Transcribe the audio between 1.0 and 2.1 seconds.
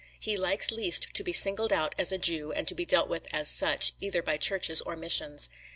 to be singled out